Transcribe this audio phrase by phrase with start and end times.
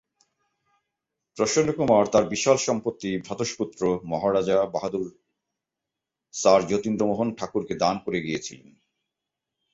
[1.37, 3.81] প্রসন্নকুমার তার বিশাল সম্পত্তি ভ্রাতুষ্পুত্র
[4.05, 5.07] মহারাজা বাহাদুর
[6.33, 8.69] স্যার যতীন্দ্রমোহন ঠাকুরকে দান করে গিয়েছিলেন।